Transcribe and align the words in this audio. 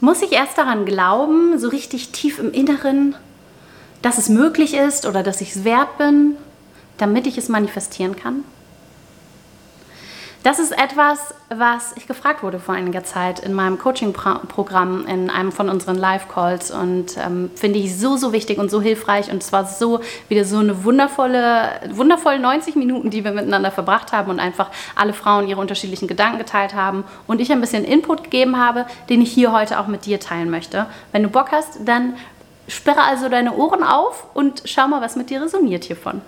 muss 0.00 0.22
ich 0.22 0.32
erst 0.32 0.58
daran 0.58 0.84
glauben, 0.84 1.58
so 1.58 1.68
richtig 1.68 2.10
tief 2.10 2.38
im 2.38 2.52
Inneren, 2.52 3.14
dass 4.02 4.18
es 4.18 4.28
möglich 4.28 4.74
ist 4.74 5.06
oder 5.06 5.22
dass 5.22 5.40
ich 5.40 5.54
es 5.54 5.64
wert 5.64 5.98
bin, 5.98 6.36
damit 6.98 7.26
ich 7.26 7.38
es 7.38 7.48
manifestieren 7.48 8.16
kann? 8.16 8.44
Das 10.42 10.58
ist 10.58 10.72
etwas, 10.72 11.34
was 11.50 11.94
ich 11.98 12.06
gefragt 12.06 12.42
wurde 12.42 12.58
vor 12.58 12.74
einiger 12.74 13.04
Zeit 13.04 13.40
in 13.40 13.52
meinem 13.52 13.78
Coaching-Programm, 13.78 15.06
in 15.06 15.28
einem 15.28 15.52
von 15.52 15.68
unseren 15.68 15.96
Live-Calls. 15.96 16.70
Und 16.70 17.18
ähm, 17.18 17.50
finde 17.54 17.78
ich 17.78 17.98
so, 17.98 18.16
so 18.16 18.32
wichtig 18.32 18.58
und 18.58 18.70
so 18.70 18.80
hilfreich. 18.80 19.30
Und 19.30 19.42
es 19.42 19.52
war 19.52 19.66
so 19.66 20.00
wieder 20.28 20.46
so 20.46 20.56
eine 20.56 20.82
wundervolle, 20.84 21.68
wundervolle 21.90 22.38
90 22.38 22.74
Minuten, 22.76 23.10
die 23.10 23.22
wir 23.22 23.32
miteinander 23.32 23.70
verbracht 23.70 24.12
haben 24.12 24.30
und 24.30 24.40
einfach 24.40 24.70
alle 24.96 25.12
Frauen 25.12 25.46
ihre 25.46 25.60
unterschiedlichen 25.60 26.08
Gedanken 26.08 26.38
geteilt 26.38 26.74
haben. 26.74 27.04
Und 27.26 27.42
ich 27.42 27.52
ein 27.52 27.60
bisschen 27.60 27.84
Input 27.84 28.24
gegeben 28.24 28.56
habe, 28.56 28.86
den 29.10 29.20
ich 29.20 29.30
hier 29.30 29.52
heute 29.52 29.78
auch 29.78 29.88
mit 29.88 30.06
dir 30.06 30.20
teilen 30.20 30.48
möchte. 30.48 30.86
Wenn 31.12 31.22
du 31.22 31.28
Bock 31.28 31.52
hast, 31.52 31.80
dann 31.84 32.14
sperre 32.70 33.02
also 33.02 33.28
deine 33.28 33.54
Ohren 33.54 33.82
auf 33.82 34.26
und 34.34 34.62
schau 34.64 34.88
mal, 34.88 35.00
was 35.00 35.16
mit 35.16 35.30
dir 35.30 35.42
resoniert 35.42 35.84
hiervon. 35.84 36.22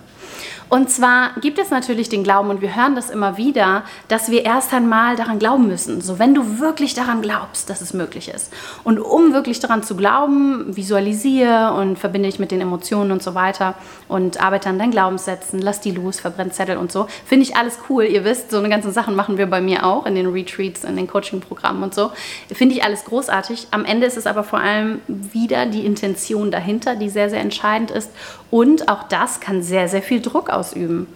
Und 0.73 0.89
zwar 0.89 1.39
gibt 1.39 1.59
es 1.59 1.69
natürlich 1.69 2.09
den 2.09 2.23
Glauben, 2.23 2.49
und 2.49 2.61
wir 2.61 2.75
hören 2.75 2.95
das 2.95 3.11
immer 3.11 3.37
wieder, 3.37 3.83
dass 4.07 4.31
wir 4.31 4.43
erst 4.43 4.73
einmal 4.73 5.15
daran 5.15 5.37
glauben 5.37 5.67
müssen. 5.67 6.01
So, 6.01 6.17
wenn 6.17 6.33
du 6.33 6.57
wirklich 6.57 6.95
daran 6.95 7.21
glaubst, 7.21 7.69
dass 7.69 7.81
es 7.81 7.93
möglich 7.93 8.27
ist. 8.27 8.51
Und 8.83 8.97
um 8.97 9.33
wirklich 9.33 9.59
daran 9.59 9.83
zu 9.83 9.95
glauben, 9.95 10.75
visualisiere 10.75 11.73
und 11.73 11.99
verbinde 11.99 12.27
dich 12.27 12.39
mit 12.39 12.49
den 12.49 12.59
Emotionen 12.59 13.11
und 13.11 13.21
so 13.21 13.35
weiter 13.35 13.75
und 14.07 14.41
arbeite 14.41 14.67
an 14.67 14.79
deinen 14.79 14.89
Glaubenssätzen, 14.89 15.59
lass 15.61 15.79
die 15.79 15.91
los, 15.91 16.19
verbrenn 16.19 16.51
Zettel 16.51 16.77
und 16.77 16.91
so. 16.91 17.05
Finde 17.23 17.43
ich 17.43 17.55
alles 17.55 17.77
cool. 17.87 18.05
Ihr 18.05 18.25
wisst, 18.25 18.49
so 18.49 18.57
eine 18.57 18.69
ganze 18.69 18.91
Sachen 18.91 19.13
machen 19.13 19.37
wir 19.37 19.45
bei 19.45 19.61
mir 19.61 19.85
auch 19.85 20.07
in 20.07 20.15
den 20.15 20.31
Retreats, 20.31 20.83
in 20.85 20.95
den 20.95 21.05
Coaching-Programmen 21.05 21.83
und 21.83 21.93
so. 21.93 22.11
Finde 22.51 22.73
ich 22.73 22.83
alles 22.83 23.05
großartig. 23.05 23.67
Am 23.69 23.85
Ende 23.85 24.07
ist 24.07 24.17
es 24.17 24.25
aber 24.25 24.43
vor 24.43 24.57
allem 24.57 25.01
wieder 25.07 25.67
die 25.67 25.85
Intention 25.85 26.32
dahinter, 26.51 26.95
die 26.95 27.09
sehr, 27.09 27.29
sehr 27.29 27.41
entscheidend 27.41 27.91
ist. 27.91 28.11
Und 28.51 28.89
auch 28.89 29.03
das 29.03 29.39
kann 29.39 29.61
sehr, 29.61 29.87
sehr 29.87 30.01
viel 30.01 30.21
Druck 30.21 30.49
ausüben. 30.49 31.07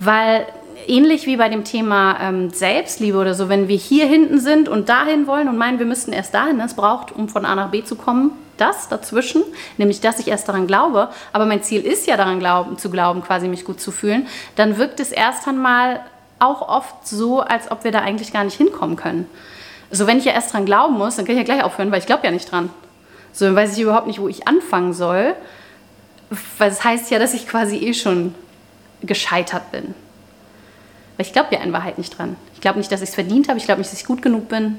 Weil 0.00 0.46
ähnlich 0.86 1.26
wie 1.26 1.36
bei 1.36 1.48
dem 1.48 1.64
Thema 1.64 2.18
ähm, 2.20 2.50
Selbstliebe 2.50 3.18
oder 3.18 3.34
so, 3.34 3.48
wenn 3.48 3.68
wir 3.68 3.76
hier 3.76 4.06
hinten 4.06 4.40
sind 4.40 4.68
und 4.68 4.88
dahin 4.88 5.26
wollen 5.26 5.48
und 5.48 5.56
meinen, 5.56 5.78
wir 5.78 5.86
müssten 5.86 6.12
erst 6.12 6.34
dahin, 6.34 6.60
es 6.60 6.74
braucht, 6.74 7.12
um 7.12 7.28
von 7.28 7.44
A 7.44 7.54
nach 7.54 7.70
B 7.70 7.84
zu 7.84 7.96
kommen, 7.96 8.32
das 8.56 8.88
dazwischen, 8.88 9.42
nämlich 9.76 10.00
dass 10.00 10.18
ich 10.18 10.28
erst 10.28 10.48
daran 10.48 10.66
glaube, 10.66 11.10
aber 11.32 11.46
mein 11.46 11.62
Ziel 11.62 11.82
ist 11.82 12.06
ja 12.06 12.16
daran 12.16 12.40
glauben, 12.40 12.76
zu 12.76 12.90
glauben, 12.90 13.22
quasi 13.22 13.48
mich 13.48 13.64
gut 13.64 13.80
zu 13.80 13.92
fühlen, 13.92 14.26
dann 14.56 14.78
wirkt 14.78 14.98
es 15.00 15.12
erst 15.12 15.46
einmal 15.46 16.00
auch 16.40 16.68
oft 16.68 17.06
so, 17.06 17.40
als 17.40 17.70
ob 17.70 17.84
wir 17.84 17.92
da 17.92 18.00
eigentlich 18.00 18.32
gar 18.32 18.44
nicht 18.44 18.56
hinkommen 18.56 18.96
können. 18.96 19.26
So, 19.90 20.06
wenn 20.06 20.18
ich 20.18 20.24
ja 20.24 20.32
erst 20.32 20.52
dran 20.52 20.66
glauben 20.66 20.98
muss, 20.98 21.16
dann 21.16 21.24
kann 21.24 21.34
ich 21.34 21.38
ja 21.38 21.44
gleich 21.44 21.64
aufhören, 21.64 21.90
weil 21.90 22.00
ich 22.00 22.06
glaube 22.06 22.24
ja 22.24 22.30
nicht 22.30 22.50
dran. 22.50 22.70
So, 23.32 23.44
dann 23.44 23.56
weiß 23.56 23.76
ich 23.76 23.82
überhaupt 23.82 24.06
nicht, 24.06 24.20
wo 24.20 24.28
ich 24.28 24.48
anfangen 24.48 24.92
soll. 24.92 25.34
Weil 26.58 26.70
das 26.70 26.84
heißt 26.84 27.10
ja, 27.10 27.18
dass 27.18 27.34
ich 27.34 27.48
quasi 27.48 27.76
eh 27.76 27.94
schon 27.94 28.34
gescheitert 29.02 29.70
bin. 29.72 29.94
Weil 31.16 31.26
ich 31.26 31.32
glaube 31.32 31.54
ja 31.54 31.60
in 31.62 31.72
Wahrheit 31.72 31.98
nicht 31.98 32.18
dran. 32.18 32.36
Ich 32.54 32.60
glaube 32.60 32.78
nicht, 32.78 32.92
dass 32.92 33.02
ich 33.02 33.08
es 33.10 33.14
verdient 33.14 33.48
habe. 33.48 33.58
Ich 33.58 33.64
glaube 33.64 33.80
nicht, 33.80 33.90
dass 33.90 33.98
ich 33.98 34.06
gut 34.06 34.22
genug 34.22 34.48
bin. 34.48 34.78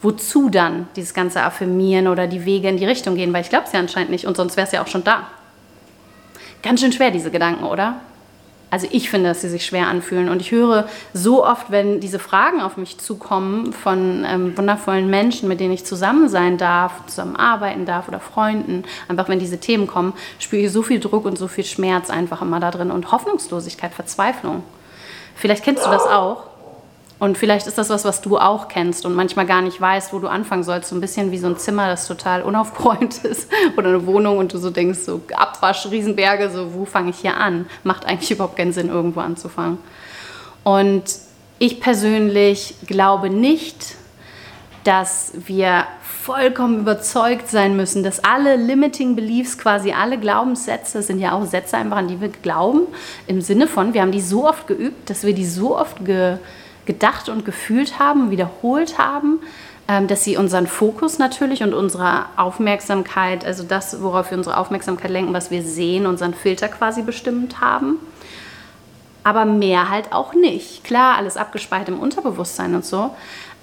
Wozu 0.00 0.48
dann 0.48 0.88
dieses 0.94 1.12
ganze 1.12 1.42
Affirmieren 1.42 2.06
oder 2.06 2.26
die 2.26 2.44
Wege 2.44 2.68
in 2.68 2.76
die 2.76 2.84
Richtung 2.84 3.16
gehen? 3.16 3.32
Weil 3.32 3.42
ich 3.42 3.48
glaube 3.48 3.66
es 3.66 3.72
ja 3.72 3.80
anscheinend 3.80 4.10
nicht 4.10 4.26
und 4.26 4.36
sonst 4.36 4.56
wäre 4.56 4.66
es 4.66 4.72
ja 4.72 4.82
auch 4.82 4.86
schon 4.86 5.02
da. 5.02 5.28
Ganz 6.62 6.80
schön 6.80 6.92
schwer, 6.92 7.10
diese 7.10 7.30
Gedanken, 7.30 7.64
oder? 7.64 8.00
Also 8.70 8.86
ich 8.90 9.10
finde, 9.10 9.28
dass 9.28 9.40
sie 9.40 9.48
sich 9.48 9.64
schwer 9.64 9.88
anfühlen. 9.88 10.28
Und 10.28 10.40
ich 10.40 10.50
höre 10.50 10.88
so 11.14 11.44
oft, 11.44 11.70
wenn 11.70 12.00
diese 12.00 12.18
Fragen 12.18 12.60
auf 12.60 12.76
mich 12.76 12.98
zukommen 12.98 13.72
von 13.72 14.24
ähm, 14.26 14.56
wundervollen 14.56 15.08
Menschen, 15.08 15.48
mit 15.48 15.60
denen 15.60 15.72
ich 15.72 15.84
zusammen 15.84 16.28
sein 16.28 16.58
darf, 16.58 17.06
zusammenarbeiten 17.06 17.86
darf 17.86 18.08
oder 18.08 18.20
Freunden, 18.20 18.84
einfach 19.08 19.28
wenn 19.28 19.38
diese 19.38 19.58
Themen 19.58 19.86
kommen, 19.86 20.12
spüre 20.38 20.62
ich 20.62 20.72
so 20.72 20.82
viel 20.82 21.00
Druck 21.00 21.24
und 21.24 21.38
so 21.38 21.48
viel 21.48 21.64
Schmerz 21.64 22.10
einfach 22.10 22.42
immer 22.42 22.60
da 22.60 22.70
drin 22.70 22.90
und 22.90 23.10
Hoffnungslosigkeit, 23.10 23.94
Verzweiflung. 23.94 24.62
Vielleicht 25.34 25.64
kennst 25.64 25.86
du 25.86 25.90
das 25.90 26.02
auch. 26.02 26.44
Und 27.18 27.36
vielleicht 27.36 27.66
ist 27.66 27.78
das 27.78 27.90
was, 27.90 28.04
was 28.04 28.20
du 28.20 28.38
auch 28.38 28.68
kennst 28.68 29.04
und 29.04 29.14
manchmal 29.14 29.44
gar 29.44 29.60
nicht 29.60 29.80
weißt, 29.80 30.12
wo 30.12 30.20
du 30.20 30.28
anfangen 30.28 30.62
sollst. 30.62 30.90
So 30.90 30.96
ein 30.96 31.00
bisschen 31.00 31.32
wie 31.32 31.38
so 31.38 31.48
ein 31.48 31.56
Zimmer, 31.56 31.88
das 31.88 32.06
total 32.06 32.42
unaufgeräumt 32.42 33.18
ist 33.24 33.50
oder 33.76 33.88
eine 33.88 34.06
Wohnung 34.06 34.38
und 34.38 34.52
du 34.52 34.58
so 34.58 34.70
denkst, 34.70 35.00
so 35.00 35.20
Abwasch, 35.34 35.86
Riesenberge, 35.90 36.50
so 36.50 36.74
wo 36.74 36.84
fange 36.84 37.10
ich 37.10 37.18
hier 37.18 37.36
an? 37.36 37.66
Macht 37.82 38.06
eigentlich 38.06 38.30
überhaupt 38.32 38.56
keinen 38.56 38.72
Sinn, 38.72 38.88
irgendwo 38.88 39.20
anzufangen. 39.20 39.78
Und 40.62 41.04
ich 41.58 41.80
persönlich 41.80 42.76
glaube 42.86 43.30
nicht, 43.30 43.96
dass 44.84 45.32
wir 45.46 45.86
vollkommen 46.02 46.80
überzeugt 46.80 47.48
sein 47.48 47.74
müssen, 47.74 48.04
dass 48.04 48.22
alle 48.22 48.56
Limiting 48.56 49.16
Beliefs, 49.16 49.58
quasi 49.58 49.92
alle 49.92 50.18
Glaubenssätze, 50.18 51.02
sind 51.02 51.18
ja 51.18 51.32
auch 51.32 51.44
Sätze 51.46 51.78
einfach, 51.78 51.96
an 51.96 52.06
die 52.06 52.20
wir 52.20 52.28
glauben, 52.28 52.82
im 53.26 53.40
Sinne 53.40 53.66
von, 53.66 53.92
wir 53.92 54.02
haben 54.02 54.12
die 54.12 54.20
so 54.20 54.46
oft 54.46 54.66
geübt, 54.66 55.10
dass 55.10 55.24
wir 55.24 55.34
die 55.34 55.46
so 55.46 55.76
oft 55.76 56.04
ge 56.04 56.36
gedacht 56.88 57.28
und 57.28 57.44
gefühlt 57.44 57.98
haben, 58.00 58.32
wiederholt 58.32 58.98
haben, 58.98 59.40
ähm, 59.86 60.08
dass 60.08 60.24
sie 60.24 60.36
unseren 60.36 60.66
Fokus 60.66 61.18
natürlich 61.18 61.62
und 61.62 61.74
unsere 61.74 62.24
Aufmerksamkeit, 62.36 63.44
also 63.44 63.62
das, 63.62 64.02
worauf 64.02 64.30
wir 64.30 64.38
unsere 64.38 64.56
Aufmerksamkeit 64.56 65.10
lenken, 65.10 65.34
was 65.34 65.50
wir 65.52 65.62
sehen, 65.62 66.06
unseren 66.06 66.34
Filter 66.34 66.68
quasi 66.68 67.02
bestimmt 67.02 67.60
haben. 67.60 67.98
Aber 69.22 69.44
mehr 69.44 69.90
halt 69.90 70.12
auch 70.12 70.32
nicht. 70.32 70.82
Klar, 70.82 71.18
alles 71.18 71.36
abgespeichert 71.36 71.90
im 71.90 72.00
Unterbewusstsein 72.00 72.74
und 72.74 72.86
so. 72.86 73.14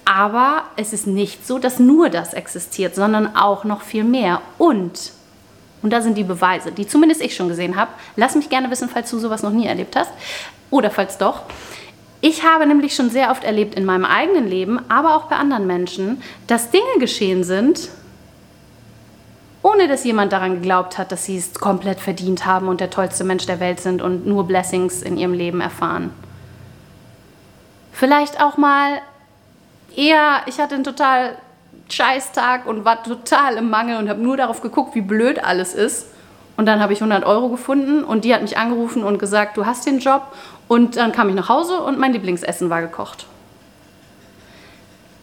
Aber 0.06 0.66
es 0.76 0.94
ist 0.94 1.08
nicht 1.08 1.48
so, 1.48 1.58
dass 1.58 1.80
nur 1.80 2.10
das 2.10 2.36
existiert, 2.36 2.94
sondern 2.94 3.36
auch 3.36 3.64
noch 3.64 3.82
viel 3.82 4.04
mehr. 4.04 4.42
Und, 4.60 5.14
und 5.82 5.92
da 5.92 6.02
sind 6.02 6.16
die 6.16 6.24
Beweise, 6.24 6.72
die 6.72 6.88
zumindest 6.88 7.24
ich 7.24 7.36
schon 7.36 7.48
gesehen 7.48 7.76
habe. 7.76 7.90
Lass 8.16 8.36
mich 8.36 8.50
gerne 8.50 8.70
wissen, 8.70 8.88
falls 8.88 9.10
du 9.10 9.18
sowas 9.18 9.42
noch 9.42 9.52
nie 9.52 9.66
erlebt 9.66 9.96
hast. 9.96 10.12
Oder 10.70 10.92
falls 10.92 11.18
doch. 11.18 11.42
Ich 12.28 12.44
habe 12.44 12.66
nämlich 12.66 12.96
schon 12.96 13.12
sehr 13.12 13.30
oft 13.30 13.44
erlebt 13.44 13.76
in 13.76 13.86
meinem 13.86 14.04
eigenen 14.04 14.48
Leben, 14.48 14.80
aber 14.90 15.16
auch 15.16 15.26
bei 15.26 15.36
anderen 15.36 15.68
Menschen, 15.68 16.24
dass 16.48 16.72
Dinge 16.72 16.98
geschehen 16.98 17.44
sind, 17.44 17.90
ohne 19.62 19.88
dass 19.88 20.04
jemand 20.06 20.34
daran 20.34 20.56
geglaubt 20.56 20.98
hat, 20.98 21.12
dass 21.12 21.26
sie 21.26 21.38
es 21.38 21.54
komplett 21.54 22.00
verdient 22.00 22.48
haben 22.48 22.68
und 22.68 22.82
der 22.82 22.90
tollste 22.90 23.24
Mensch 23.26 23.46
der 23.46 23.60
Welt 23.60 23.80
sind 23.80 24.02
und 24.02 24.26
nur 24.26 24.48
Blessings 24.48 25.04
in 25.04 25.18
ihrem 25.18 25.34
Leben 25.34 25.62
erfahren. 25.62 26.16
Vielleicht 27.92 28.42
auch 28.42 28.58
mal 28.58 29.04
eher, 29.96 30.42
ich 30.48 30.58
hatte 30.58 30.74
einen 30.74 30.84
total 30.84 31.38
Scheißtag 31.92 32.66
und 32.66 32.86
war 32.86 33.04
total 33.04 33.58
im 33.58 33.70
Mangel 33.70 33.98
und 33.98 34.10
habe 34.10 34.20
nur 34.20 34.36
darauf 34.36 34.62
geguckt, 34.62 34.96
wie 34.96 35.02
blöd 35.02 35.44
alles 35.44 35.76
ist. 35.76 36.08
Und 36.58 36.66
dann 36.66 36.80
habe 36.80 36.94
ich 36.94 37.00
100 37.02 37.26
Euro 37.26 37.50
gefunden 37.50 38.04
und 38.04 38.24
die 38.24 38.34
hat 38.34 38.42
mich 38.42 38.58
angerufen 38.58 39.04
und 39.04 39.20
gesagt, 39.20 39.58
du 39.58 39.66
hast 39.66 39.86
den 39.86 40.00
Job 40.00 40.24
und 40.68 40.96
dann 40.96 41.12
kam 41.12 41.30
ich 41.30 41.36
nach 41.36 41.50
Hause 41.50 41.82
und 41.82 42.00
mein 42.00 42.14
Lieblingsessen 42.14 42.70
war 42.70 42.82
gekocht. 42.82 43.26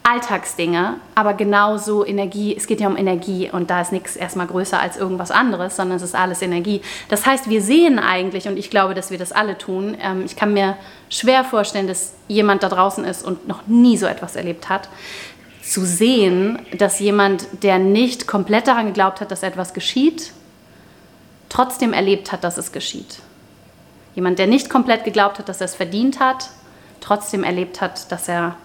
Alltagsdinge, 0.03 0.95
aber 1.15 1.33
genauso 1.33 2.05
Energie, 2.05 2.53
es 2.55 2.67
geht 2.67 2.81
ja 2.81 2.87
um 2.87 2.97
Energie 2.97 3.49
und 3.49 3.69
da 3.69 3.79
ist 3.79 3.93
nichts 3.93 4.17
erstmal 4.17 4.47
größer 4.47 4.77
als 4.77 4.97
irgendwas 4.97 5.31
anderes, 5.31 5.77
sondern 5.77 5.95
es 5.95 6.03
ist 6.03 6.13
alles 6.13 6.41
Energie. 6.41 6.81
Das 7.07 7.25
heißt, 7.25 7.49
wir 7.49 7.61
sehen 7.61 7.99
eigentlich, 7.99 8.47
und 8.49 8.57
ich 8.57 8.69
glaube, 8.69 8.95
dass 8.95 9.11
wir 9.11 9.17
das 9.17 9.31
alle 9.31 9.57
tun, 9.57 9.97
ähm, 10.01 10.23
ich 10.25 10.35
kann 10.35 10.53
mir 10.53 10.75
schwer 11.09 11.45
vorstellen, 11.45 11.87
dass 11.87 12.13
jemand 12.27 12.63
da 12.63 12.69
draußen 12.69 13.05
ist 13.05 13.25
und 13.25 13.47
noch 13.47 13.65
nie 13.67 13.95
so 13.95 14.05
etwas 14.05 14.35
erlebt 14.35 14.67
hat, 14.67 14.89
zu 15.63 15.85
sehen, 15.85 16.59
dass 16.77 16.99
jemand, 16.99 17.47
der 17.63 17.79
nicht 17.79 18.27
komplett 18.27 18.67
daran 18.67 18.87
geglaubt 18.87 19.21
hat, 19.21 19.31
dass 19.31 19.41
etwas 19.41 19.73
geschieht, 19.73 20.33
trotzdem 21.53 21.93
erlebt 21.93 22.31
hat, 22.31 22.43
dass 22.43 22.57
es 22.57 22.71
geschieht. 22.71 23.19
Jemand, 24.15 24.39
der 24.39 24.47
nicht 24.47 24.71
komplett 24.71 25.03
geglaubt 25.03 25.37
hat, 25.37 25.49
dass 25.49 25.61
er 25.61 25.65
es 25.65 25.75
verdient 25.75 26.19
hat, 26.19 26.49
trotzdem 26.99 27.43
erlebt 27.43 27.79
hat, 27.79 28.11
dass 28.11 28.27
er, 28.27 28.55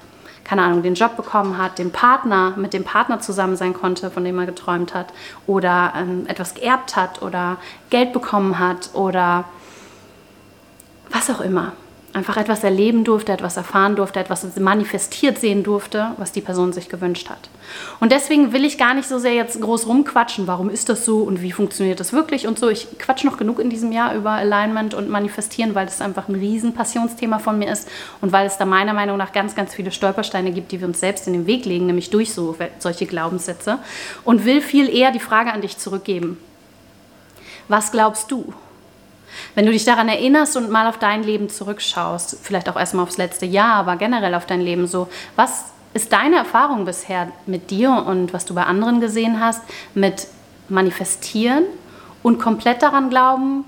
keine 0.42 0.62
Ahnung, 0.62 0.82
den 0.82 0.94
Job 0.94 1.14
bekommen 1.14 1.58
hat, 1.58 1.78
den 1.78 1.92
Partner, 1.92 2.54
mit 2.56 2.72
dem 2.72 2.84
Partner 2.84 3.20
zusammen 3.20 3.56
sein 3.56 3.74
konnte, 3.74 4.10
von 4.10 4.24
dem 4.24 4.38
er 4.38 4.46
geträumt 4.46 4.94
hat, 4.94 5.12
oder 5.46 5.92
ähm, 5.96 6.26
etwas 6.28 6.54
geerbt 6.54 6.96
hat 6.96 7.20
oder 7.20 7.58
Geld 7.90 8.14
bekommen 8.14 8.58
hat 8.58 8.90
oder 8.94 9.44
was 11.10 11.28
auch 11.28 11.40
immer 11.42 11.72
einfach 12.14 12.38
etwas 12.38 12.64
erleben 12.64 13.04
durfte, 13.04 13.32
etwas 13.32 13.56
erfahren 13.56 13.94
durfte, 13.94 14.18
etwas 14.18 14.46
manifestiert 14.58 15.38
sehen 15.38 15.62
durfte, 15.62 16.12
was 16.16 16.32
die 16.32 16.40
Person 16.40 16.72
sich 16.72 16.88
gewünscht 16.88 17.28
hat. 17.28 17.50
Und 18.00 18.12
deswegen 18.12 18.52
will 18.52 18.64
ich 18.64 18.78
gar 18.78 18.94
nicht 18.94 19.08
so 19.08 19.18
sehr 19.18 19.34
jetzt 19.34 19.60
groß 19.60 19.86
rumquatschen, 19.86 20.46
warum 20.46 20.70
ist 20.70 20.88
das 20.88 21.04
so 21.04 21.18
und 21.18 21.42
wie 21.42 21.52
funktioniert 21.52 22.00
das 22.00 22.14
wirklich 22.14 22.46
und 22.46 22.58
so. 22.58 22.70
Ich 22.70 22.98
quatsch 22.98 23.24
noch 23.24 23.36
genug 23.36 23.58
in 23.58 23.68
diesem 23.68 23.92
Jahr 23.92 24.14
über 24.14 24.30
Alignment 24.30 24.94
und 24.94 25.10
Manifestieren, 25.10 25.74
weil 25.74 25.84
das 25.84 26.00
einfach 26.00 26.28
ein 26.28 26.34
riesen 26.34 26.72
Passionsthema 26.72 27.38
von 27.38 27.58
mir 27.58 27.70
ist 27.70 27.88
und 28.22 28.32
weil 28.32 28.46
es 28.46 28.56
da 28.56 28.64
meiner 28.64 28.94
Meinung 28.94 29.18
nach 29.18 29.32
ganz, 29.32 29.54
ganz 29.54 29.74
viele 29.74 29.92
Stolpersteine 29.92 30.52
gibt, 30.52 30.72
die 30.72 30.80
wir 30.80 30.88
uns 30.88 31.00
selbst 31.00 31.26
in 31.26 31.34
den 31.34 31.46
Weg 31.46 31.66
legen, 31.66 31.86
nämlich 31.86 32.08
durch 32.08 32.32
so, 32.32 32.56
solche 32.78 33.06
Glaubenssätze. 33.06 33.78
Und 34.24 34.46
will 34.46 34.62
viel 34.62 34.88
eher 34.88 35.12
die 35.12 35.20
Frage 35.20 35.52
an 35.52 35.60
dich 35.60 35.76
zurückgeben. 35.76 36.38
Was 37.68 37.92
glaubst 37.92 38.30
du? 38.30 38.54
Wenn 39.54 39.66
du 39.66 39.72
dich 39.72 39.84
daran 39.84 40.08
erinnerst 40.08 40.56
und 40.56 40.70
mal 40.70 40.88
auf 40.88 40.98
dein 40.98 41.22
Leben 41.22 41.48
zurückschaust, 41.48 42.38
vielleicht 42.42 42.68
auch 42.68 42.76
erstmal 42.76 43.04
aufs 43.04 43.18
letzte 43.18 43.46
Jahr, 43.46 43.74
aber 43.74 43.96
generell 43.96 44.34
auf 44.34 44.46
dein 44.46 44.60
Leben 44.60 44.86
so, 44.86 45.08
was 45.36 45.72
ist 45.94 46.12
deine 46.12 46.36
Erfahrung 46.36 46.84
bisher 46.84 47.32
mit 47.46 47.70
dir 47.70 47.90
und 48.06 48.32
was 48.32 48.44
du 48.44 48.54
bei 48.54 48.64
anderen 48.64 49.00
gesehen 49.00 49.40
hast, 49.40 49.62
mit 49.94 50.26
manifestieren 50.68 51.64
und 52.22 52.38
komplett 52.38 52.82
daran 52.82 53.10
glauben? 53.10 53.64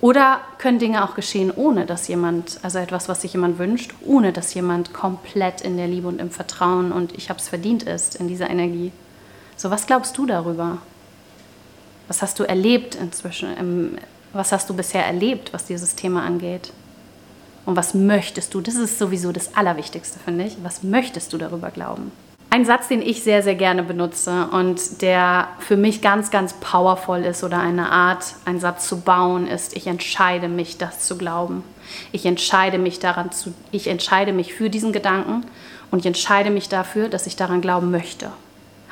Oder 0.00 0.40
können 0.58 0.78
Dinge 0.78 1.04
auch 1.04 1.16
geschehen, 1.16 1.50
ohne 1.54 1.84
dass 1.84 2.06
jemand, 2.06 2.60
also 2.62 2.78
etwas, 2.78 3.08
was 3.08 3.22
sich 3.22 3.32
jemand 3.32 3.58
wünscht, 3.58 3.94
ohne 4.06 4.32
dass 4.32 4.54
jemand 4.54 4.94
komplett 4.94 5.60
in 5.60 5.76
der 5.76 5.88
Liebe 5.88 6.06
und 6.06 6.20
im 6.20 6.30
Vertrauen 6.30 6.92
und 6.92 7.18
ich 7.18 7.30
habe 7.30 7.40
es 7.40 7.48
verdient 7.48 7.82
ist, 7.82 8.14
in 8.14 8.28
dieser 8.28 8.48
Energie? 8.48 8.92
So, 9.56 9.70
was 9.70 9.86
glaubst 9.86 10.16
du 10.16 10.24
darüber? 10.24 10.78
Was 12.06 12.22
hast 12.22 12.38
du 12.38 12.44
erlebt 12.44 12.94
inzwischen? 12.94 13.98
Was 14.32 14.52
hast 14.52 14.68
du 14.68 14.74
bisher 14.74 15.04
erlebt, 15.04 15.52
was 15.52 15.64
dieses 15.64 15.94
Thema 15.94 16.24
angeht? 16.24 16.72
Und 17.64 17.76
was 17.76 17.94
möchtest 17.94 18.54
du? 18.54 18.60
Das 18.60 18.76
ist 18.76 18.98
sowieso 18.98 19.32
das 19.32 19.54
Allerwichtigste, 19.54 20.18
finde 20.18 20.44
ich. 20.44 20.56
Was 20.62 20.82
möchtest 20.82 21.32
du 21.32 21.38
darüber 21.38 21.70
glauben? 21.70 22.12
Ein 22.50 22.64
Satz, 22.64 22.88
den 22.88 23.02
ich 23.02 23.22
sehr, 23.22 23.42
sehr 23.42 23.56
gerne 23.56 23.82
benutze 23.82 24.48
und 24.50 25.02
der 25.02 25.48
für 25.58 25.76
mich 25.76 26.00
ganz, 26.00 26.30
ganz 26.30 26.54
powerful 26.54 27.18
ist 27.18 27.44
oder 27.44 27.60
eine 27.60 27.90
Art, 27.90 28.36
einen 28.46 28.58
Satz 28.58 28.88
zu 28.88 29.02
bauen, 29.02 29.46
ist, 29.46 29.76
ich 29.76 29.86
entscheide 29.86 30.48
mich, 30.48 30.78
das 30.78 31.00
zu 31.00 31.18
glauben. 31.18 31.62
Ich 32.10 32.24
entscheide 32.24 32.78
mich 32.78 33.00
daran 33.00 33.32
zu, 33.32 33.52
ich 33.70 33.86
entscheide 33.86 34.32
mich 34.32 34.54
für 34.54 34.70
diesen 34.70 34.92
Gedanken 34.92 35.44
und 35.90 35.98
ich 35.98 36.06
entscheide 36.06 36.48
mich 36.48 36.70
dafür, 36.70 37.10
dass 37.10 37.26
ich 37.26 37.36
daran 37.36 37.60
glauben 37.60 37.90
möchte. 37.90 38.30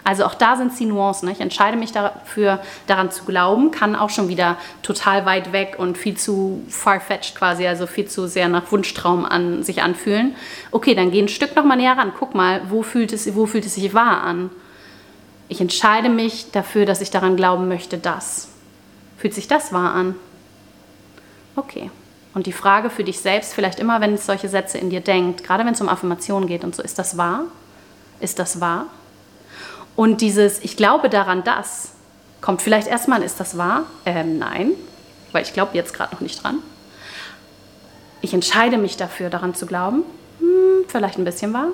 Also 0.06 0.24
auch 0.24 0.34
da 0.34 0.54
sind 0.54 0.70
es 0.70 0.78
die 0.78 0.86
Nuancen. 0.86 1.26
Ne? 1.26 1.32
Ich 1.32 1.40
entscheide 1.40 1.76
mich 1.76 1.90
dafür, 1.90 2.60
daran 2.86 3.10
zu 3.10 3.24
glauben, 3.24 3.72
kann 3.72 3.96
auch 3.96 4.08
schon 4.08 4.28
wieder 4.28 4.56
total 4.84 5.26
weit 5.26 5.52
weg 5.52 5.74
und 5.78 5.98
viel 5.98 6.16
zu 6.16 6.62
farfetched 6.68 7.34
quasi, 7.34 7.66
also 7.66 7.88
viel 7.88 8.06
zu 8.06 8.28
sehr 8.28 8.48
nach 8.48 8.70
Wunschtraum 8.70 9.24
an 9.24 9.64
sich 9.64 9.82
anfühlen. 9.82 10.36
Okay, 10.70 10.94
dann 10.94 11.10
geh 11.10 11.20
ein 11.20 11.26
Stück 11.26 11.56
noch 11.56 11.64
mal 11.64 11.74
näher 11.74 11.98
ran. 11.98 12.12
Guck 12.16 12.36
mal, 12.36 12.60
wo 12.68 12.84
fühlt 12.84 13.12
es, 13.12 13.34
wo 13.34 13.46
fühlt 13.46 13.66
es 13.66 13.74
sich 13.74 13.94
wahr 13.94 14.22
an? 14.22 14.50
Ich 15.48 15.60
entscheide 15.60 16.08
mich 16.08 16.52
dafür, 16.52 16.86
dass 16.86 17.00
ich 17.00 17.10
daran 17.10 17.34
glauben 17.34 17.66
möchte, 17.66 17.98
dass. 17.98 18.50
Fühlt 19.18 19.34
sich 19.34 19.48
das 19.48 19.72
wahr 19.72 19.92
an? 19.92 20.14
Okay. 21.56 21.90
Und 22.32 22.46
die 22.46 22.52
Frage 22.52 22.90
für 22.90 23.02
dich 23.02 23.18
selbst, 23.18 23.54
vielleicht 23.54 23.80
immer, 23.80 24.00
wenn 24.00 24.14
es 24.14 24.26
solche 24.26 24.48
Sätze 24.48 24.78
in 24.78 24.88
dir 24.88 25.00
denkt, 25.00 25.42
gerade 25.42 25.64
wenn 25.64 25.74
es 25.74 25.80
um 25.80 25.88
Affirmationen 25.88 26.48
geht 26.48 26.62
und 26.62 26.76
so, 26.76 26.82
ist 26.84 26.96
das 26.96 27.18
wahr? 27.18 27.46
Ist 28.20 28.38
das 28.38 28.60
wahr? 28.60 28.86
Und 29.96 30.20
dieses, 30.20 30.60
ich 30.60 30.76
glaube 30.76 31.08
daran, 31.08 31.42
dass, 31.42 31.92
kommt 32.42 32.62
vielleicht 32.62 32.86
erstmal, 32.86 33.22
ist 33.22 33.40
das 33.40 33.56
wahr? 33.56 33.84
Ähm, 34.04 34.38
nein, 34.38 34.72
weil 35.32 35.42
ich 35.42 35.54
glaube 35.54 35.74
jetzt 35.74 35.94
gerade 35.94 36.14
noch 36.14 36.20
nicht 36.20 36.44
dran. 36.44 36.58
Ich 38.20 38.34
entscheide 38.34 38.76
mich 38.78 38.96
dafür, 38.96 39.30
daran 39.30 39.54
zu 39.54 39.66
glauben. 39.66 40.02
Hm, 40.38 40.84
vielleicht 40.88 41.18
ein 41.18 41.24
bisschen 41.24 41.52
wahr. 41.54 41.68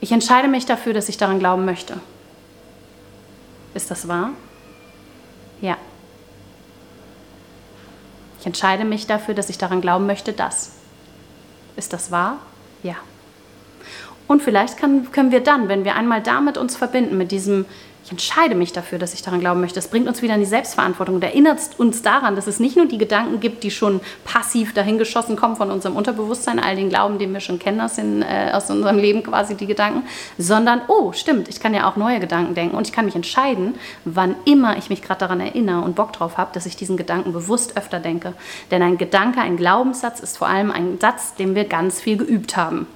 Ich 0.00 0.12
entscheide 0.12 0.46
mich 0.46 0.64
dafür, 0.64 0.94
dass 0.94 1.08
ich 1.08 1.16
daran 1.16 1.40
glauben 1.40 1.64
möchte. 1.64 1.94
Ist 3.74 3.90
das 3.90 4.06
wahr? 4.06 4.30
Ja. 5.60 5.76
Ich 8.40 8.46
entscheide 8.46 8.84
mich 8.84 9.06
dafür, 9.06 9.34
dass 9.34 9.50
ich 9.50 9.58
daran 9.58 9.80
glauben 9.80 10.06
möchte, 10.06 10.32
dass. 10.32 10.72
Ist 11.76 11.92
das 11.92 12.10
wahr? 12.10 12.38
Ja. 12.82 12.96
Und 14.28 14.42
vielleicht 14.42 14.76
kann, 14.76 15.10
können 15.10 15.32
wir 15.32 15.40
dann, 15.40 15.68
wenn 15.68 15.84
wir 15.84 15.96
einmal 15.96 16.22
damit 16.22 16.58
uns 16.58 16.76
verbinden, 16.76 17.16
mit 17.16 17.32
diesem, 17.32 17.64
ich 18.04 18.10
entscheide 18.10 18.54
mich 18.54 18.74
dafür, 18.74 18.98
dass 18.98 19.14
ich 19.14 19.22
daran 19.22 19.40
glauben 19.40 19.60
möchte, 19.60 19.76
das 19.76 19.88
bringt 19.88 20.06
uns 20.06 20.20
wieder 20.20 20.34
in 20.34 20.40
die 20.40 20.46
Selbstverantwortung 20.46 21.14
und 21.16 21.24
erinnert 21.24 21.60
uns 21.78 22.02
daran, 22.02 22.36
dass 22.36 22.46
es 22.46 22.60
nicht 22.60 22.76
nur 22.76 22.84
die 22.84 22.98
Gedanken 22.98 23.40
gibt, 23.40 23.64
die 23.64 23.70
schon 23.70 24.00
passiv 24.26 24.74
dahingeschossen 24.74 25.34
kommen 25.34 25.56
von 25.56 25.70
unserem 25.70 25.96
Unterbewusstsein, 25.96 26.58
all 26.58 26.76
den 26.76 26.90
Glauben, 26.90 27.18
den 27.18 27.32
wir 27.32 27.40
schon 27.40 27.58
kennen 27.58 27.80
aus, 27.80 27.94
den, 27.94 28.20
äh, 28.20 28.50
aus 28.52 28.70
unserem 28.70 28.98
Leben 28.98 29.22
quasi, 29.22 29.54
die 29.54 29.66
Gedanken, 29.66 30.06
sondern, 30.36 30.82
oh, 30.88 31.12
stimmt, 31.12 31.48
ich 31.48 31.58
kann 31.58 31.72
ja 31.72 31.88
auch 31.88 31.96
neue 31.96 32.20
Gedanken 32.20 32.54
denken 32.54 32.76
und 32.76 32.86
ich 32.86 32.92
kann 32.92 33.06
mich 33.06 33.16
entscheiden, 33.16 33.76
wann 34.04 34.34
immer 34.44 34.76
ich 34.76 34.90
mich 34.90 35.00
gerade 35.00 35.20
daran 35.20 35.40
erinnere 35.40 35.80
und 35.80 35.96
Bock 35.96 36.12
drauf 36.12 36.36
habe, 36.36 36.50
dass 36.52 36.66
ich 36.66 36.76
diesen 36.76 36.98
Gedanken 36.98 37.32
bewusst 37.32 37.78
öfter 37.78 37.98
denke. 37.98 38.34
Denn 38.70 38.82
ein 38.82 38.98
Gedanke, 38.98 39.40
ein 39.40 39.56
Glaubenssatz 39.56 40.20
ist 40.20 40.36
vor 40.36 40.48
allem 40.48 40.70
ein 40.70 40.98
Satz, 41.00 41.34
den 41.34 41.54
wir 41.54 41.64
ganz 41.64 42.02
viel 42.02 42.18
geübt 42.18 42.58
haben 42.58 42.86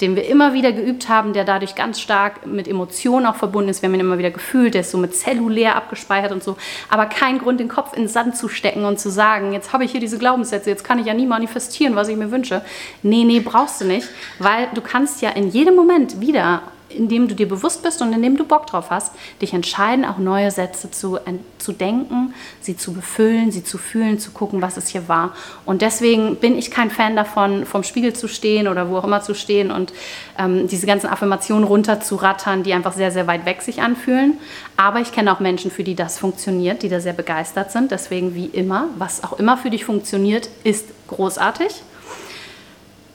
den 0.00 0.16
wir 0.16 0.26
immer 0.26 0.54
wieder 0.54 0.72
geübt 0.72 1.08
haben, 1.08 1.32
der 1.32 1.44
dadurch 1.44 1.74
ganz 1.74 2.00
stark 2.00 2.46
mit 2.46 2.68
Emotionen 2.68 3.26
auch 3.26 3.36
verbunden 3.36 3.70
ist. 3.70 3.82
Wir 3.82 3.88
haben 3.88 3.94
ihn 3.94 4.00
immer 4.00 4.18
wieder 4.18 4.30
gefühlt, 4.30 4.74
der 4.74 4.82
ist 4.82 4.90
so 4.90 4.98
mit 4.98 5.14
zellulär 5.14 5.76
abgespeichert 5.76 6.32
und 6.32 6.42
so. 6.42 6.56
Aber 6.88 7.06
kein 7.06 7.38
Grund, 7.38 7.60
den 7.60 7.68
Kopf 7.68 7.94
in 7.94 8.02
den 8.02 8.08
Sand 8.08 8.36
zu 8.36 8.48
stecken 8.48 8.84
und 8.84 8.98
zu 8.98 9.10
sagen, 9.10 9.52
jetzt 9.52 9.72
habe 9.72 9.84
ich 9.84 9.92
hier 9.92 10.00
diese 10.00 10.18
Glaubenssätze, 10.18 10.70
jetzt 10.70 10.84
kann 10.84 10.98
ich 10.98 11.06
ja 11.06 11.14
nie 11.14 11.26
manifestieren, 11.26 11.96
was 11.96 12.08
ich 12.08 12.16
mir 12.16 12.30
wünsche. 12.30 12.62
Nee, 13.02 13.24
nee, 13.24 13.40
brauchst 13.40 13.80
du 13.80 13.84
nicht, 13.84 14.08
weil 14.38 14.68
du 14.74 14.80
kannst 14.80 15.22
ja 15.22 15.30
in 15.30 15.50
jedem 15.50 15.76
Moment 15.76 16.20
wieder 16.20 16.62
indem 16.96 17.28
du 17.28 17.34
dir 17.34 17.48
bewusst 17.48 17.82
bist 17.82 18.02
und 18.02 18.12
indem 18.12 18.36
du 18.36 18.44
Bock 18.44 18.66
drauf 18.66 18.90
hast, 18.90 19.12
dich 19.40 19.54
entscheiden, 19.54 20.04
auch 20.04 20.18
neue 20.18 20.50
Sätze 20.50 20.90
zu, 20.90 21.18
zu 21.58 21.72
denken, 21.72 22.34
sie 22.60 22.76
zu 22.76 22.92
befüllen, 22.92 23.50
sie 23.50 23.64
zu 23.64 23.78
fühlen, 23.78 24.18
zu 24.18 24.30
gucken, 24.30 24.62
was 24.62 24.76
es 24.76 24.88
hier 24.88 25.08
war. 25.08 25.34
Und 25.64 25.82
deswegen 25.82 26.36
bin 26.36 26.58
ich 26.58 26.70
kein 26.70 26.90
Fan 26.90 27.16
davon, 27.16 27.66
vom 27.66 27.82
Spiegel 27.82 28.12
zu 28.12 28.28
stehen 28.28 28.68
oder 28.68 28.90
wo 28.90 28.98
auch 28.98 29.04
immer 29.04 29.22
zu 29.22 29.34
stehen 29.34 29.70
und 29.70 29.92
ähm, 30.38 30.68
diese 30.68 30.86
ganzen 30.86 31.08
Affirmationen 31.08 31.64
runter 31.64 32.00
zu 32.00 32.16
rattern, 32.16 32.62
die 32.62 32.72
einfach 32.72 32.92
sehr, 32.92 33.10
sehr 33.10 33.26
weit 33.26 33.46
weg 33.46 33.62
sich 33.62 33.82
anfühlen. 33.82 34.38
Aber 34.76 35.00
ich 35.00 35.12
kenne 35.12 35.32
auch 35.32 35.40
Menschen, 35.40 35.70
für 35.70 35.84
die 35.84 35.94
das 35.94 36.18
funktioniert, 36.18 36.82
die 36.82 36.88
da 36.88 37.00
sehr 37.00 37.12
begeistert 37.12 37.70
sind. 37.72 37.90
Deswegen 37.90 38.34
wie 38.34 38.46
immer, 38.46 38.86
was 38.96 39.24
auch 39.24 39.38
immer 39.38 39.56
für 39.56 39.70
dich 39.70 39.84
funktioniert, 39.84 40.48
ist 40.64 40.86
großartig. 41.08 41.82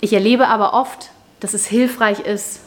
Ich 0.01 0.13
erlebe 0.13 0.47
aber 0.47 0.73
oft, 0.73 1.09
dass 1.39 1.53
es 1.53 1.65
hilfreich 1.65 2.19
ist, 2.19 2.59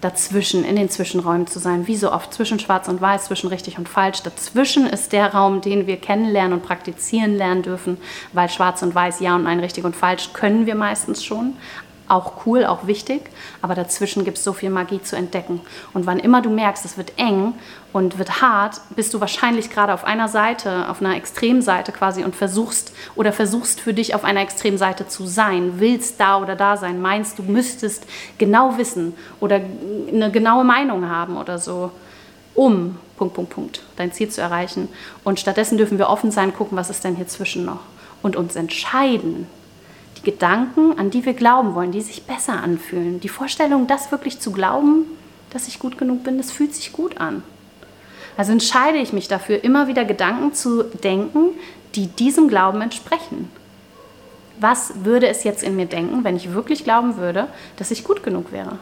dazwischen, 0.00 0.64
in 0.64 0.76
den 0.76 0.90
Zwischenräumen 0.90 1.46
zu 1.46 1.58
sein, 1.58 1.86
wie 1.86 1.96
so 1.96 2.12
oft 2.12 2.32
zwischen 2.32 2.58
Schwarz 2.58 2.88
und 2.88 3.00
Weiß, 3.00 3.24
zwischen 3.24 3.48
richtig 3.48 3.78
und 3.78 3.88
falsch. 3.88 4.22
Dazwischen 4.22 4.86
ist 4.86 5.12
der 5.12 5.34
Raum, 5.34 5.60
den 5.60 5.86
wir 5.86 5.96
kennenlernen 5.96 6.54
und 6.54 6.62
praktizieren 6.62 7.36
lernen 7.36 7.62
dürfen, 7.62 7.98
weil 8.32 8.48
Schwarz 8.48 8.82
und 8.82 8.94
Weiß, 8.94 9.20
Ja 9.20 9.34
und 9.34 9.44
Nein, 9.44 9.60
richtig 9.60 9.84
und 9.84 9.96
falsch 9.96 10.32
können 10.32 10.66
wir 10.66 10.74
meistens 10.74 11.24
schon 11.24 11.54
auch 12.08 12.46
cool, 12.46 12.64
auch 12.64 12.86
wichtig, 12.86 13.30
aber 13.62 13.74
dazwischen 13.74 14.24
gibt 14.24 14.38
es 14.38 14.44
so 14.44 14.52
viel 14.52 14.70
Magie 14.70 15.02
zu 15.02 15.16
entdecken. 15.16 15.60
Und 15.92 16.06
wann 16.06 16.18
immer 16.18 16.42
du 16.42 16.50
merkst, 16.50 16.84
es 16.84 16.96
wird 16.96 17.12
eng 17.16 17.54
und 17.92 18.18
wird 18.18 18.40
hart, 18.40 18.80
bist 18.96 19.14
du 19.14 19.20
wahrscheinlich 19.20 19.70
gerade 19.70 19.94
auf 19.94 20.04
einer 20.04 20.28
Seite, 20.28 20.88
auf 20.88 21.00
einer 21.00 21.16
Extremseite 21.16 21.92
quasi 21.92 22.24
und 22.24 22.36
versuchst 22.36 22.92
oder 23.14 23.32
versuchst 23.32 23.80
für 23.80 23.94
dich 23.94 24.14
auf 24.14 24.24
einer 24.24 24.40
Extremseite 24.40 25.08
zu 25.08 25.26
sein, 25.26 25.74
willst 25.78 26.20
da 26.20 26.38
oder 26.40 26.56
da 26.56 26.76
sein, 26.76 27.00
meinst 27.00 27.38
du 27.38 27.42
müsstest 27.42 28.06
genau 28.38 28.78
wissen 28.78 29.14
oder 29.40 29.60
eine 30.12 30.30
genaue 30.30 30.64
Meinung 30.64 31.08
haben 31.08 31.36
oder 31.36 31.58
so, 31.58 31.90
um 32.54 32.96
Punkt, 33.16 33.34
Punkt, 33.34 33.50
Punkt, 33.50 33.82
dein 33.96 34.12
Ziel 34.12 34.28
zu 34.28 34.40
erreichen. 34.40 34.88
Und 35.24 35.40
stattdessen 35.40 35.76
dürfen 35.76 35.98
wir 35.98 36.08
offen 36.08 36.30
sein, 36.30 36.54
gucken, 36.54 36.78
was 36.78 36.90
ist 36.90 37.04
denn 37.04 37.16
hier 37.16 37.26
zwischen 37.26 37.64
noch 37.64 37.80
und 38.22 38.36
uns 38.36 38.56
entscheiden, 38.56 39.46
die 40.18 40.30
Gedanken, 40.30 40.98
an 40.98 41.10
die 41.10 41.24
wir 41.24 41.34
glauben 41.34 41.74
wollen, 41.74 41.92
die 41.92 42.00
sich 42.00 42.24
besser 42.24 42.62
anfühlen. 42.62 43.20
Die 43.20 43.28
Vorstellung, 43.28 43.86
das 43.86 44.10
wirklich 44.10 44.40
zu 44.40 44.52
glauben, 44.52 45.04
dass 45.50 45.68
ich 45.68 45.78
gut 45.78 45.98
genug 45.98 46.24
bin, 46.24 46.38
das 46.38 46.50
fühlt 46.50 46.74
sich 46.74 46.92
gut 46.92 47.20
an. 47.20 47.42
Also 48.36 48.52
entscheide 48.52 48.98
ich 48.98 49.12
mich 49.12 49.28
dafür, 49.28 49.64
immer 49.64 49.88
wieder 49.88 50.04
Gedanken 50.04 50.54
zu 50.54 50.84
denken, 50.84 51.50
die 51.94 52.06
diesem 52.06 52.48
Glauben 52.48 52.80
entsprechen. 52.80 53.50
Was 54.60 55.04
würde 55.04 55.28
es 55.28 55.44
jetzt 55.44 55.62
in 55.62 55.76
mir 55.76 55.86
denken, 55.86 56.24
wenn 56.24 56.36
ich 56.36 56.52
wirklich 56.52 56.84
glauben 56.84 57.16
würde, 57.16 57.48
dass 57.76 57.90
ich 57.90 58.04
gut 58.04 58.22
genug 58.22 58.52
wäre? 58.52 58.78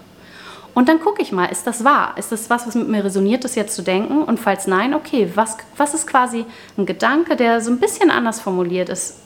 Und 0.74 0.90
dann 0.90 1.00
gucke 1.00 1.22
ich 1.22 1.32
mal, 1.32 1.46
ist 1.46 1.66
das 1.66 1.84
wahr? 1.84 2.14
Ist 2.18 2.32
das 2.32 2.50
was, 2.50 2.66
was 2.66 2.74
mit 2.74 2.88
mir 2.88 3.02
resoniert, 3.02 3.44
das 3.44 3.54
jetzt 3.54 3.74
zu 3.74 3.82
denken? 3.82 4.22
Und 4.22 4.38
falls 4.38 4.66
nein, 4.66 4.92
okay, 4.92 5.30
was, 5.34 5.56
was 5.76 5.94
ist 5.94 6.06
quasi 6.06 6.44
ein 6.76 6.84
Gedanke, 6.84 7.34
der 7.34 7.62
so 7.62 7.70
ein 7.70 7.80
bisschen 7.80 8.10
anders 8.10 8.40
formuliert 8.40 8.90
ist? 8.90 9.20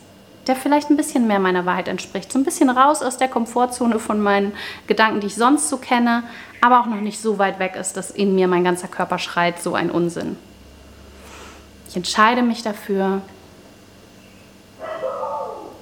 Der 0.47 0.55
vielleicht 0.55 0.89
ein 0.89 0.97
bisschen 0.97 1.27
mehr 1.27 1.39
meiner 1.39 1.65
Wahrheit 1.65 1.87
entspricht. 1.87 2.31
So 2.31 2.39
ein 2.39 2.43
bisschen 2.43 2.69
raus 2.69 3.01
aus 3.01 3.17
der 3.17 3.27
Komfortzone 3.27 3.99
von 3.99 4.19
meinen 4.21 4.53
Gedanken, 4.87 5.19
die 5.19 5.27
ich 5.27 5.35
sonst 5.35 5.69
so 5.69 5.77
kenne, 5.77 6.23
aber 6.61 6.81
auch 6.81 6.87
noch 6.87 7.01
nicht 7.01 7.21
so 7.21 7.37
weit 7.37 7.59
weg 7.59 7.75
ist, 7.75 7.97
dass 7.97 8.11
in 8.11 8.35
mir 8.35 8.47
mein 8.47 8.63
ganzer 8.63 8.87
Körper 8.87 9.19
schreit, 9.19 9.61
so 9.61 9.75
ein 9.75 9.91
Unsinn. 9.91 10.37
Ich 11.89 11.95
entscheide 11.95 12.41
mich 12.41 12.63
dafür, 12.63 13.21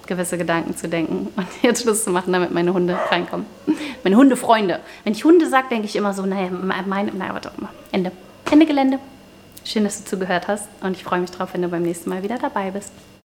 gewisse 0.07 0.37
Gedanken 0.37 0.75
zu 0.75 0.89
denken 0.89 1.27
und 1.35 1.47
jetzt 1.61 1.83
Schluss 1.83 2.03
zu 2.03 2.09
machen, 2.09 2.33
damit 2.33 2.51
meine 2.51 2.73
Hunde 2.73 2.97
reinkommen. 3.09 3.45
Meine 4.03 4.15
Hundefreunde. 4.15 4.79
Wenn 5.03 5.13
ich 5.13 5.23
Hunde 5.23 5.47
sage, 5.47 5.67
denke 5.69 5.85
ich 5.85 5.95
immer 5.95 6.13
so, 6.13 6.25
naja, 6.25 6.49
meine, 6.49 7.11
naja, 7.11 7.33
warte 7.33 7.51
mal, 7.57 7.69
Ende. 7.91 8.11
Ende 8.49 8.65
Gelände. 8.65 8.99
Schön, 9.63 9.83
dass 9.83 10.03
du 10.03 10.09
zugehört 10.09 10.47
hast 10.47 10.67
und 10.81 10.95
ich 10.95 11.03
freue 11.03 11.19
mich 11.19 11.31
drauf, 11.31 11.49
wenn 11.53 11.61
du 11.61 11.67
beim 11.67 11.83
nächsten 11.83 12.09
Mal 12.09 12.23
wieder 12.23 12.39
dabei 12.39 12.71
bist. 12.71 12.91